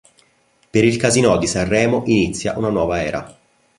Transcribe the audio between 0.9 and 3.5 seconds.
Casinò di Sanremo inizia una nuova era.